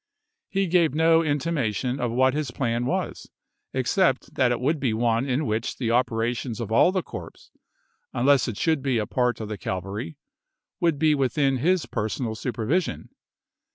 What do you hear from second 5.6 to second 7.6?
the Part II. p. 438." operations of all the corps;